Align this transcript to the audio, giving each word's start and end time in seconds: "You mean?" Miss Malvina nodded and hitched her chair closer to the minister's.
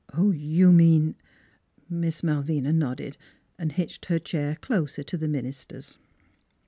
"You 0.17 0.71
mean?" 0.71 1.13
Miss 1.87 2.23
Malvina 2.23 2.73
nodded 2.73 3.19
and 3.59 3.71
hitched 3.71 4.05
her 4.07 4.17
chair 4.17 4.55
closer 4.59 5.03
to 5.03 5.15
the 5.15 5.27
minister's. 5.27 5.99